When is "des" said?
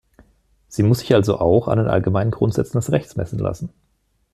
2.79-2.91